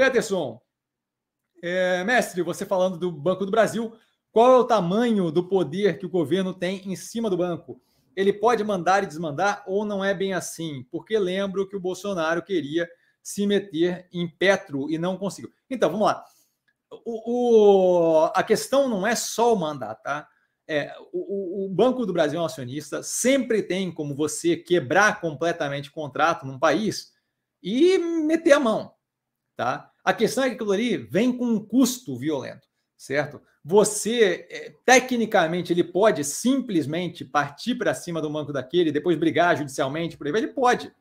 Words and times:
Peterson, 0.00 0.58
é, 1.62 2.02
mestre, 2.04 2.40
você 2.40 2.64
falando 2.64 2.96
do 2.96 3.12
Banco 3.12 3.44
do 3.44 3.50
Brasil, 3.50 3.94
qual 4.32 4.50
é 4.50 4.56
o 4.56 4.64
tamanho 4.64 5.30
do 5.30 5.46
poder 5.46 5.98
que 5.98 6.06
o 6.06 6.08
governo 6.08 6.54
tem 6.54 6.90
em 6.90 6.96
cima 6.96 7.28
do 7.28 7.36
banco? 7.36 7.82
Ele 8.16 8.32
pode 8.32 8.64
mandar 8.64 9.02
e 9.02 9.06
desmandar 9.06 9.62
ou 9.66 9.84
não 9.84 10.02
é 10.02 10.14
bem 10.14 10.32
assim? 10.32 10.86
Porque 10.90 11.18
lembro 11.18 11.68
que 11.68 11.76
o 11.76 11.80
Bolsonaro 11.80 12.42
queria 12.42 12.88
se 13.22 13.46
meter 13.46 14.08
em 14.10 14.26
Petro 14.26 14.90
e 14.90 14.96
não 14.96 15.18
conseguiu. 15.18 15.52
Então, 15.68 15.90
vamos 15.90 16.06
lá. 16.06 16.24
O, 17.04 18.24
o, 18.24 18.24
a 18.34 18.42
questão 18.42 18.88
não 18.88 19.06
é 19.06 19.14
só 19.14 19.52
o 19.52 19.58
mandato, 19.58 20.02
tá? 20.02 20.26
É, 20.66 20.96
o, 21.12 21.66
o, 21.66 21.68
Banco 21.68 22.06
do 22.06 22.12
Brasil 22.14 22.38
é 22.38 22.42
um 22.42 22.46
acionista, 22.46 23.02
sempre 23.02 23.62
tem 23.62 23.92
como 23.92 24.14
você 24.14 24.56
quebrar 24.56 25.20
completamente 25.20 25.90
o 25.90 25.92
contrato 25.92 26.46
num 26.46 26.58
país 26.58 27.12
e 27.62 27.98
meter 27.98 28.52
a 28.52 28.60
mão, 28.60 28.94
tá? 29.54 29.89
A 30.04 30.12
questão 30.12 30.44
é 30.44 30.48
que 30.48 30.54
aquilo 30.54 30.72
ali 30.72 30.96
vem 30.96 31.36
com 31.36 31.44
um 31.44 31.64
custo 31.64 32.16
violento, 32.16 32.66
certo? 32.96 33.40
Você, 33.62 34.46
é, 34.50 34.74
tecnicamente, 34.84 35.72
ele 35.72 35.84
pode 35.84 36.24
simplesmente 36.24 37.24
partir 37.24 37.74
para 37.74 37.94
cima 37.94 38.20
do 38.20 38.30
banco 38.30 38.52
daquele, 38.52 38.90
depois 38.90 39.18
brigar 39.18 39.56
judicialmente 39.56 40.16
por 40.16 40.26
aí, 40.26 40.32
ele 40.34 40.48
pode, 40.48 40.92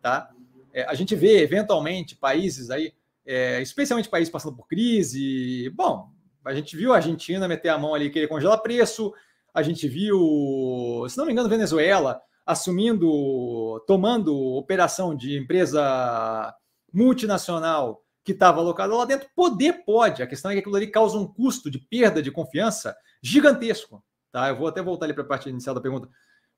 tá? 0.00 0.30
É, 0.72 0.84
a 0.84 0.94
gente 0.94 1.14
vê, 1.14 1.42
eventualmente, 1.42 2.16
países 2.16 2.70
aí, 2.70 2.92
é, 3.26 3.60
especialmente 3.60 4.08
países 4.08 4.30
passando 4.30 4.56
por 4.56 4.66
crise. 4.66 5.70
Bom, 5.70 6.10
a 6.44 6.54
gente 6.54 6.76
viu 6.76 6.92
a 6.92 6.96
Argentina 6.96 7.48
meter 7.48 7.68
a 7.68 7.78
mão 7.78 7.94
ali, 7.94 8.10
querer 8.10 8.28
congelar 8.28 8.62
preço. 8.62 9.12
A 9.52 9.62
gente 9.62 9.88
viu, 9.88 11.04
se 11.08 11.18
não 11.18 11.26
me 11.26 11.32
engano, 11.32 11.48
Venezuela 11.48 12.20
assumindo, 12.46 13.82
tomando 13.88 14.32
operação 14.54 15.16
de 15.16 15.36
empresa 15.36 16.54
multinacional 16.92 18.05
que 18.26 18.32
estava 18.32 18.60
alocada 18.60 18.92
lá 18.92 19.04
dentro. 19.04 19.28
Poder 19.36 19.84
pode. 19.84 20.20
A 20.20 20.26
questão 20.26 20.50
é 20.50 20.54
que 20.54 20.60
aquilo 20.60 20.74
ali 20.74 20.88
causa 20.88 21.16
um 21.16 21.26
custo 21.26 21.70
de 21.70 21.78
perda 21.78 22.20
de 22.20 22.32
confiança 22.32 22.94
gigantesco. 23.22 24.02
Tá? 24.32 24.48
Eu 24.48 24.56
vou 24.56 24.66
até 24.66 24.82
voltar 24.82 25.06
ali 25.06 25.14
para 25.14 25.22
a 25.22 25.26
parte 25.26 25.48
inicial 25.48 25.76
da 25.76 25.80
pergunta. 25.80 26.10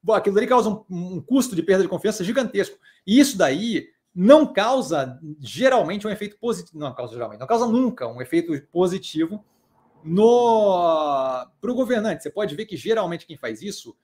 Bom, 0.02 0.14
aquilo 0.14 0.38
ali 0.38 0.46
causa 0.46 0.70
um, 0.70 0.84
um, 0.88 1.20
custo 1.20 1.54
de 1.54 1.62
perda 1.62 1.82
de 1.82 1.88
confiança 1.88 2.24
gigantesco. 2.24 2.78
E 3.06 3.20
isso 3.20 3.36
daí 3.36 3.88
não 4.14 4.50
causa 4.50 5.20
geralmente 5.38 6.06
um 6.06 6.10
efeito 6.10 6.38
positivo, 6.38 6.78
não 6.78 6.94
causa 6.94 7.12
geralmente, 7.12 7.40
não 7.40 7.46
causa 7.46 7.66
nunca 7.66 8.08
um 8.08 8.22
efeito 8.22 8.58
positivo 8.72 9.44
no 10.02 11.46
para 11.60 11.70
o 11.70 11.74
governante. 11.74 12.22
Você 12.22 12.30
pode 12.30 12.56
ver 12.56 12.64
que 12.64 12.78
geralmente 12.78 13.26
quem 13.26 13.36
faz 13.36 13.60
isso 13.60 13.94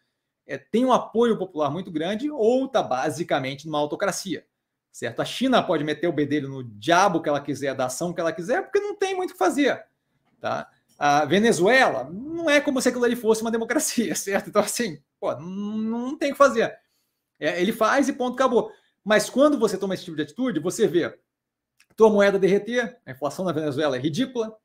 é, 0.47 0.59
tem 0.59 0.85
um 0.85 0.93
apoio 0.93 1.39
popular 1.39 1.71
muito 1.71 1.91
grande 1.91 2.31
ou 2.31 2.67
está 2.67 2.83
basicamente 2.83 3.67
numa 3.67 3.79
autocracia, 3.79 4.45
certo? 4.95 5.21
A 5.21 5.25
China 5.25 5.61
pode 5.61 5.83
meter 5.83 6.07
o 6.07 6.13
bedelho 6.13 6.49
no 6.49 6.63
diabo 6.63 7.21
que 7.21 7.29
ela 7.29 7.41
quiser, 7.41 7.75
da 7.75 7.87
ação 7.87 8.15
que 8.15 8.21
ela 8.21 8.33
quiser, 8.33 8.63
porque 8.63 8.79
não 8.79 8.95
tem 8.95 9.17
muito 9.17 9.31
o 9.31 9.33
que 9.33 9.39
fazer, 9.39 9.85
tá? 10.41 10.71
A 10.97 11.25
Venezuela 11.25 12.09
não 12.13 12.49
é 12.49 12.61
como 12.61 12.81
se 12.81 12.89
aquilo 12.89 13.05
ali 13.05 13.17
fosse 13.17 13.43
uma 13.43 13.51
democracia, 13.51 14.15
certo? 14.15 14.51
Então, 14.51 14.63
assim, 14.63 15.03
pô, 15.19 15.35
não, 15.35 16.17
tem 16.17 16.31
o 16.31 16.33
que 16.35 16.39
fazer. 16.39 16.79
É, 17.41 17.61
ele 17.61 17.73
faz 17.73 18.09
e 18.09 18.13
ponto, 18.13 18.35
acabou. 18.35 18.71
Mas 19.05 19.29
quando 19.29 19.59
você 19.59 19.77
toma 19.77 19.95
esse 19.95 20.05
tipo 20.05 20.17
de 20.17 20.23
atitude, 20.23 20.61
você 20.61 20.87
vê 20.87 21.13
tua 21.97 22.09
moeda 22.09 22.39
derreter, 22.39 22.97
a 23.05 23.11
inflação 23.11 23.45
na 23.45 23.51
Venezuela 23.51 23.97
é 23.97 24.01
ridícula, 24.01 24.57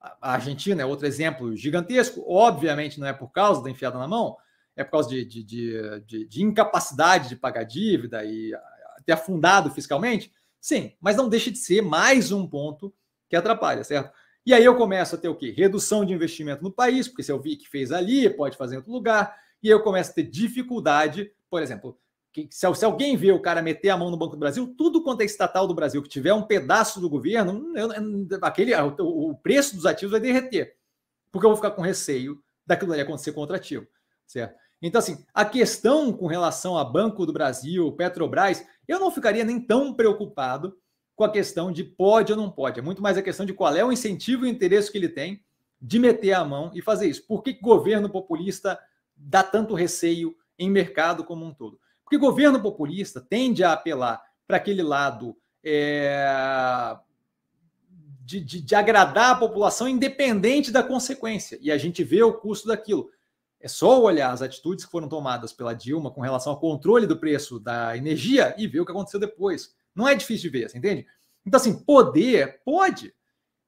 a 0.00 0.32
Argentina 0.34 0.82
é 0.82 0.84
outro 0.84 1.06
exemplo 1.06 1.56
gigantesco, 1.56 2.22
obviamente 2.28 3.00
não 3.00 3.06
é 3.06 3.14
por 3.14 3.32
causa 3.32 3.62
da 3.62 3.70
enfiada 3.70 3.98
na 3.98 4.06
mão, 4.06 4.36
é 4.76 4.84
por 4.84 4.92
causa 4.92 5.08
de, 5.08 5.24
de, 5.24 5.42
de, 5.42 6.00
de, 6.06 6.26
de 6.26 6.42
incapacidade 6.42 7.30
de 7.30 7.36
pagar 7.36 7.64
dívida 7.64 8.22
e 8.22 8.52
ter 9.08 9.12
afundado 9.12 9.70
fiscalmente, 9.70 10.30
sim, 10.60 10.92
mas 11.00 11.16
não 11.16 11.30
deixa 11.30 11.50
de 11.50 11.56
ser 11.56 11.80
mais 11.80 12.30
um 12.30 12.46
ponto 12.46 12.92
que 13.26 13.34
atrapalha, 13.34 13.82
certo? 13.82 14.12
E 14.44 14.52
aí 14.52 14.62
eu 14.62 14.76
começo 14.76 15.14
a 15.14 15.18
ter 15.18 15.30
o 15.30 15.34
quê? 15.34 15.50
Redução 15.50 16.04
de 16.04 16.12
investimento 16.12 16.62
no 16.62 16.70
país, 16.70 17.08
porque 17.08 17.22
se 17.22 17.32
eu 17.32 17.40
vi 17.40 17.56
que 17.56 17.66
fez 17.66 17.90
ali, 17.90 18.28
pode 18.28 18.58
fazer 18.58 18.74
em 18.74 18.76
outro 18.76 18.92
lugar, 18.92 19.34
e 19.62 19.68
aí 19.68 19.72
eu 19.72 19.82
começo 19.82 20.10
a 20.10 20.14
ter 20.14 20.24
dificuldade, 20.24 21.32
por 21.48 21.62
exemplo, 21.62 21.98
que 22.30 22.46
se, 22.50 22.74
se, 22.74 22.84
alguém 22.84 23.16
vê 23.16 23.32
o 23.32 23.40
cara 23.40 23.62
meter 23.62 23.88
a 23.88 23.96
mão 23.96 24.10
no 24.10 24.16
Banco 24.18 24.36
do 24.36 24.40
Brasil, 24.40 24.74
tudo 24.76 25.02
quanto 25.02 25.22
é 25.22 25.24
estatal 25.24 25.66
do 25.66 25.74
Brasil 25.74 26.02
que 26.02 26.08
tiver 26.10 26.34
um 26.34 26.42
pedaço 26.42 27.00
do 27.00 27.08
governo, 27.08 27.72
eu, 27.78 27.88
aquele, 28.42 28.74
o, 28.74 29.30
o, 29.30 29.34
preço 29.36 29.74
dos 29.74 29.86
ativos 29.86 30.12
vai 30.12 30.20
derreter. 30.20 30.76
Porque 31.32 31.46
eu 31.46 31.50
vou 31.50 31.56
ficar 31.56 31.70
com 31.70 31.80
receio 31.80 32.42
daquilo 32.66 32.92
ali 32.92 33.00
acontecer 33.00 33.32
com 33.32 33.40
outro 33.40 33.56
ativo. 33.56 33.86
Certo? 34.26 34.54
Então, 34.80 34.98
assim, 34.98 35.24
a 35.34 35.44
questão 35.44 36.12
com 36.12 36.26
relação 36.26 36.78
a 36.78 36.84
Banco 36.84 37.26
do 37.26 37.32
Brasil, 37.32 37.90
Petrobras, 37.92 38.64
eu 38.88 38.98
não 38.98 39.10
ficaria 39.10 39.44
nem 39.44 39.60
tão 39.60 39.92
preocupado 39.92 40.76
com 41.14 41.24
a 41.24 41.30
questão 41.30 41.70
de 41.70 41.84
pode 41.84 42.32
ou 42.32 42.38
não 42.38 42.50
pode. 42.50 42.78
É 42.78 42.82
muito 42.82 43.02
mais 43.02 43.18
a 43.18 43.22
questão 43.22 43.44
de 43.44 43.52
qual 43.52 43.76
é 43.76 43.84
o 43.84 43.92
incentivo 43.92 44.46
e 44.46 44.48
o 44.48 44.50
interesse 44.50 44.90
que 44.90 44.96
ele 44.96 45.08
tem 45.08 45.44
de 45.80 45.98
meter 45.98 46.32
a 46.32 46.44
mão 46.44 46.70
e 46.74 46.80
fazer 46.80 47.08
isso. 47.08 47.26
Por 47.26 47.42
que 47.42 47.52
governo 47.52 48.08
populista 48.08 48.78
dá 49.16 49.42
tanto 49.42 49.74
receio 49.74 50.34
em 50.58 50.70
mercado 50.70 51.24
como 51.24 51.44
um 51.44 51.52
todo? 51.52 51.78
Porque 52.02 52.16
governo 52.16 52.60
populista 52.60 53.20
tende 53.20 53.62
a 53.62 53.72
apelar 53.72 54.22
para 54.46 54.56
aquele 54.56 54.82
lado 54.82 55.36
é, 55.62 56.96
de, 58.24 58.40
de, 58.40 58.62
de, 58.62 58.74
agradar 58.74 59.32
a 59.32 59.38
população 59.38 59.88
independente 59.88 60.70
da 60.70 60.82
consequência. 60.82 61.58
E 61.60 61.70
a 61.70 61.76
gente 61.76 62.02
vê 62.02 62.22
o 62.22 62.32
custo 62.32 62.68
daquilo. 62.68 63.10
É 63.60 63.66
só 63.66 64.00
olhar 64.00 64.30
as 64.30 64.40
atitudes 64.40 64.84
que 64.84 64.90
foram 64.90 65.08
tomadas 65.08 65.52
pela 65.52 65.74
Dilma 65.74 66.10
com 66.10 66.20
relação 66.20 66.52
ao 66.52 66.60
controle 66.60 67.06
do 67.06 67.18
preço 67.18 67.58
da 67.58 67.96
energia 67.96 68.54
e 68.56 68.66
ver 68.66 68.80
o 68.80 68.86
que 68.86 68.92
aconteceu 68.92 69.18
depois. 69.18 69.74
Não 69.94 70.06
é 70.06 70.14
difícil 70.14 70.50
de 70.50 70.58
ver, 70.58 70.70
você 70.70 70.78
entende? 70.78 71.06
Então, 71.44 71.58
assim, 71.58 71.82
poder, 71.82 72.60
pode. 72.64 73.12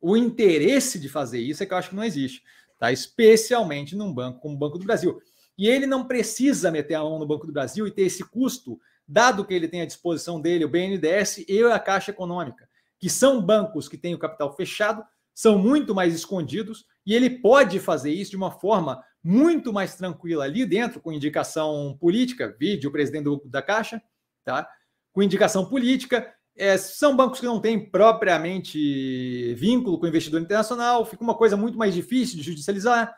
O 0.01 0.17
interesse 0.17 0.99
de 0.99 1.09
fazer 1.09 1.41
isso 1.41 1.63
é 1.63 1.67
que 1.67 1.73
eu 1.73 1.79
acho 1.79 1.91
que 1.91 1.97
não 1.97 2.05
existe, 2.05 2.43
tá? 2.79 2.93
Especialmente 2.93 3.97
num 3.97 4.13
banco 4.13 4.41
como 4.41 4.55
o 4.55 4.59
Banco 4.59 4.79
do 4.79 4.85
Brasil. 4.85 5.21
E 5.59 5.67
ele 5.67 5.87
não 5.87 6.07
precisa 6.07 6.71
meter 6.71 6.95
a 6.95 7.03
mão 7.03 7.19
no 7.19 7.27
Banco 7.27 7.47
do 7.47 7.53
Brasil 7.53 7.87
e 7.87 7.91
ter 7.91 8.03
esse 8.03 8.25
custo, 8.25 8.81
dado 9.07 9.45
que 9.45 9.53
ele 9.53 9.69
tem 9.69 9.83
à 9.83 9.87
disposição 9.87 10.41
dele 10.41 10.65
o 10.65 10.69
BNDES 10.69 11.45
e 11.49 11.65
a 11.65 11.79
Caixa 11.79 12.13
Econômica, 12.13 12.69
que 12.99 13.11
são 13.11 13.43
bancos 13.43 13.89
que 13.89 13.99
têm 13.99 14.15
o 14.15 14.19
capital 14.19 14.55
fechado, 14.55 15.05
são 15.35 15.59
muito 15.59 15.95
mais 15.95 16.15
escondidos, 16.15 16.87
e 17.05 17.15
ele 17.15 17.29
pode 17.29 17.81
fazer 17.81 18.13
isso 18.13 18.31
de 18.31 18.37
uma 18.37 18.51
forma 18.51 19.03
muito 19.23 19.73
mais 19.73 19.95
tranquila 19.95 20.45
ali 20.45 20.65
dentro, 20.65 21.01
com 21.01 21.13
indicação 21.13 21.97
política, 22.01 22.57
vídeo 22.59 22.91
presidente 22.91 23.25
do, 23.25 23.43
da 23.45 23.61
Caixa, 23.61 24.03
tá? 24.45 24.69
com 25.13 25.23
indicação 25.23 25.67
política. 25.67 26.33
É, 26.57 26.77
são 26.77 27.17
bancos 27.17 27.41
que 27.41 27.47
não 27.47 27.61
têm 27.61 27.91
propriamente 27.91 29.55
vínculo 29.55 29.99
com 29.99 30.07
o 30.07 30.09
investidor 30.09 30.41
internacional, 30.41 31.07
fica 31.07 31.23
uma 31.23 31.35
coisa 31.35 31.57
muito 31.57 31.79
mais 31.79 31.95
difícil 31.95 32.37
de 32.37 32.43
judicializar. 32.43 33.15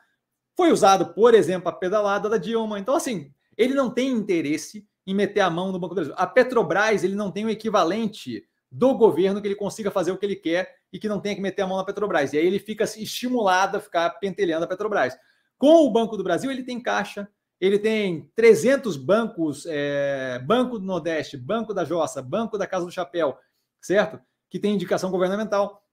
Foi 0.57 0.71
usado, 0.71 1.15
por 1.15 1.35
exemplo, 1.35 1.69
a 1.69 1.73
pedalada 1.73 2.29
da 2.29 2.37
Dilma. 2.37 2.79
Então, 2.79 2.95
assim, 2.95 3.33
ele 3.57 3.75
não 3.75 3.91
tem 3.91 4.11
interesse 4.11 4.87
em 5.07 5.15
meter 5.15 5.41
a 5.41 5.51
mão 5.51 5.73
no 5.73 5.79
Banco 5.79 5.95
do 5.95 5.97
Brasil. 5.97 6.15
A 6.17 6.27
Petrobras, 6.27 7.03
ele 7.03 7.15
não 7.15 7.31
tem 7.31 7.45
o 7.45 7.51
equivalente 7.51 8.45
do 8.71 8.95
governo 8.95 9.41
que 9.41 9.49
ele 9.49 9.55
consiga 9.55 9.91
fazer 9.91 10.13
o 10.13 10.17
que 10.17 10.25
ele 10.25 10.37
quer 10.37 10.75
e 10.93 10.99
que 10.99 11.09
não 11.09 11.21
tenha 11.21 11.35
que 11.35 11.41
meter 11.41 11.63
a 11.63 11.67
mão 11.67 11.79
na 11.79 11.85
Petrobras. 11.85 12.33
E 12.33 12.39
aí 12.39 12.47
ele 12.47 12.59
fica 12.59 12.85
estimulado 12.85 13.77
a 13.77 13.81
ficar 13.81 14.11
pentelhando 14.11 14.65
a 14.65 14.69
Petrobras. 14.69 15.17
Com 15.63 15.87
o 15.87 15.91
Banco 15.93 16.17
do 16.17 16.25
Brasil, 16.25 16.51
ele 16.51 16.65
tem 16.65 16.83
caixa, 16.83 17.29
ele 17.61 17.79
tem 17.79 18.29
300 18.35 18.97
bancos, 18.97 19.65
é, 19.65 20.41
Banco 20.41 20.77
do 20.77 20.85
Nordeste, 20.85 21.37
Banco 21.37 21.73
da 21.73 21.85
Jossa, 21.85 22.21
Banco 22.21 22.59
da 22.59 22.67
Casa 22.67 22.85
do 22.85 22.91
Chapéu, 22.91 23.39
certo? 23.81 24.21
Que 24.51 24.59
tem 24.59 24.75
indicação 24.75 25.09
governamental. 25.09 25.87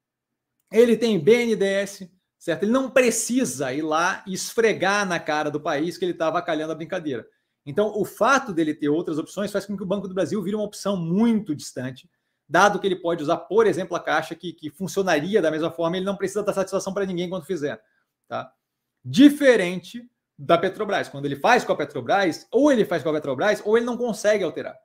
Ele 0.72 0.98
tem 0.98 1.20
BNDES, 1.20 2.10
certo? 2.40 2.64
Ele 2.64 2.72
não 2.72 2.90
precisa 2.90 3.72
ir 3.72 3.84
lá 3.84 4.24
e 4.26 4.34
esfregar 4.34 5.08
na 5.08 5.20
cara 5.20 5.52
do 5.52 5.62
país 5.62 6.00
que 6.00 6.06
ele 6.06 6.14
está 6.14 6.30
avacalhando 6.30 6.72
a 6.72 6.76
brincadeira. 6.76 7.28
Então, 7.64 7.94
o 7.96 8.04
fato 8.04 8.52
dele 8.52 8.74
ter 8.74 8.90
outras 8.90 9.20
opções 9.20 9.52
faz 9.52 9.68
com 9.68 9.78
que 9.78 9.84
o 9.84 9.86
Banco 9.86 10.08
do 10.08 10.16
Brasil 10.16 10.42
vire 10.42 10.56
uma 10.56 10.66
opção 10.66 10.98
muito 10.98 11.54
distante, 11.54 12.10
dado 12.48 12.80
que 12.80 12.88
ele 12.88 12.96
pode 12.96 13.22
usar, 13.22 13.38
por 13.38 13.68
exemplo, 13.68 13.96
a 13.96 14.00
Caixa, 14.00 14.34
que, 14.34 14.52
que 14.52 14.72
funcionaria 14.72 15.44
da 15.44 15.52
mesma 15.52 15.70
forma, 15.70 15.96
ele 15.96 16.08
não 16.08 16.18
precisa 16.18 16.42
dar 16.42 16.54
satisfação 16.54 16.92
para 16.92 17.06
ninguém 17.06 17.30
quando 17.30 17.46
fizer. 17.46 17.80
Tá? 18.28 18.52
Diferente 19.04 20.10
da 20.38 20.58
Petrobras. 20.58 21.10
Quando 21.10 21.26
ele 21.26 21.36
faz 21.36 21.64
com 21.64 21.74
a 21.74 21.76
Petrobras, 21.76 22.48
ou 22.52 22.72
ele 22.72 22.86
faz 22.86 23.04
com 23.04 23.10
a 23.10 23.14
Petrobras, 23.14 23.62
ou 23.66 23.78
ele 23.78 23.86
não 23.86 23.98
consegue 23.98 24.44
alterar. 24.44 24.76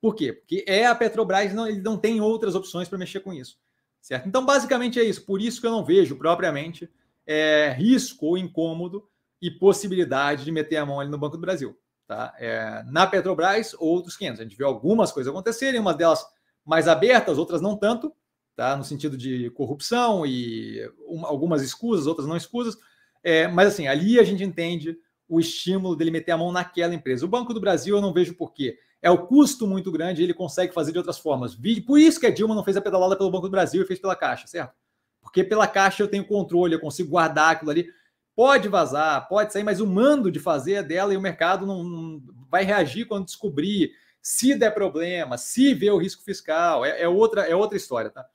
Por 0.00 0.14
quê? 0.14 0.32
Porque 0.32 0.64
é 0.66 0.86
a 0.86 0.94
Petrobras, 0.94 1.52
não, 1.52 1.66
ele 1.66 1.80
não 1.80 1.96
tem 1.96 2.20
outras 2.20 2.54
opções 2.54 2.88
para 2.88 2.98
mexer 2.98 3.20
com 3.20 3.32
isso. 3.32 3.58
Certo? 4.00 4.28
Então, 4.28 4.44
basicamente 4.44 5.00
é 5.00 5.04
isso. 5.04 5.24
Por 5.24 5.40
isso 5.40 5.60
que 5.60 5.66
eu 5.66 5.70
não 5.70 5.84
vejo 5.84 6.16
propriamente 6.16 6.90
é, 7.26 7.74
risco 7.76 8.26
ou 8.26 8.38
incômodo 8.38 9.08
e 9.40 9.50
possibilidade 9.50 10.44
de 10.44 10.52
meter 10.52 10.76
a 10.76 10.86
mão 10.86 11.00
ali 11.00 11.10
no 11.10 11.18
Banco 11.18 11.36
do 11.36 11.40
Brasil. 11.40 11.76
Tá? 12.06 12.34
É, 12.38 12.82
na 12.86 13.06
Petrobras, 13.06 13.74
outros 13.78 14.16
500. 14.16 14.40
A 14.40 14.42
gente 14.42 14.56
vê 14.56 14.64
algumas 14.64 15.10
coisas 15.10 15.30
acontecerem, 15.30 15.80
umas 15.80 15.96
delas 15.96 16.24
mais 16.64 16.86
abertas, 16.86 17.38
outras 17.38 17.60
não 17.60 17.76
tanto, 17.76 18.14
tá? 18.54 18.76
no 18.76 18.84
sentido 18.84 19.16
de 19.16 19.50
corrupção 19.50 20.26
e 20.26 20.86
um, 21.08 21.24
algumas 21.24 21.62
escusas, 21.62 22.06
outras 22.06 22.26
não 22.26 22.36
escusas. 22.36 22.76
É, 23.24 23.48
mas 23.48 23.68
assim, 23.68 23.88
ali 23.88 24.20
a 24.20 24.22
gente 24.22 24.44
entende 24.44 24.96
o 25.26 25.40
estímulo 25.40 25.96
dele 25.96 26.10
meter 26.10 26.32
a 26.32 26.36
mão 26.36 26.52
naquela 26.52 26.94
empresa. 26.94 27.24
O 27.24 27.28
Banco 27.28 27.54
do 27.54 27.60
Brasil 27.60 27.96
eu 27.96 28.02
não 28.02 28.12
vejo 28.12 28.34
por 28.34 28.52
quê. 28.52 28.78
é 29.00 29.10
o 29.10 29.26
custo 29.26 29.66
muito 29.66 29.90
grande, 29.90 30.22
ele 30.22 30.34
consegue 30.34 30.72
fazer 30.72 30.92
de 30.92 30.98
outras 30.98 31.18
formas. 31.18 31.56
Por 31.86 31.98
isso 31.98 32.20
que 32.20 32.26
a 32.26 32.30
Dilma 32.30 32.54
não 32.54 32.62
fez 32.62 32.76
a 32.76 32.80
pedalada 32.80 33.16
pelo 33.16 33.30
Banco 33.30 33.48
do 33.48 33.50
Brasil 33.50 33.82
e 33.82 33.86
fez 33.86 33.98
pela 33.98 34.14
Caixa, 34.14 34.46
certo? 34.46 34.74
Porque 35.20 35.42
pela 35.42 35.66
Caixa 35.66 36.02
eu 36.02 36.08
tenho 36.08 36.26
controle, 36.26 36.74
eu 36.74 36.80
consigo 36.80 37.10
guardar 37.10 37.52
aquilo 37.52 37.70
ali. 37.70 37.88
Pode 38.36 38.68
vazar, 38.68 39.26
pode 39.28 39.52
sair, 39.52 39.64
mas 39.64 39.80
o 39.80 39.86
mando 39.86 40.30
de 40.30 40.38
fazer 40.38 40.74
é 40.74 40.82
dela 40.82 41.14
e 41.14 41.16
o 41.16 41.20
mercado 41.20 41.66
não, 41.66 41.82
não 41.82 42.22
vai 42.50 42.64
reagir 42.64 43.06
quando 43.06 43.24
descobrir 43.24 43.92
se 44.20 44.54
der 44.54 44.70
problema, 44.70 45.36
se 45.36 45.74
vê 45.74 45.90
o 45.90 45.98
risco 45.98 46.22
fiscal, 46.22 46.82
é, 46.82 47.02
é 47.02 47.06
outra, 47.06 47.42
é 47.42 47.54
outra 47.54 47.76
história, 47.76 48.08
tá? 48.08 48.26